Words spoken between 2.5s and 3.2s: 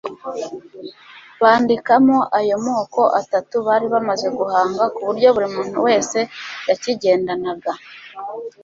moko